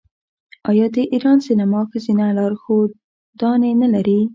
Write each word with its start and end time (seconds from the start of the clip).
آیا 0.69 0.85
د 0.95 0.97
ایران 1.13 1.37
سینما 1.47 1.81
ښځینه 1.91 2.25
لارښودانې 2.37 3.71
نلري؟ 3.81 4.19